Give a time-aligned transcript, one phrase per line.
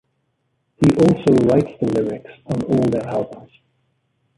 [0.77, 3.51] He also writes the lyrics on all their albums.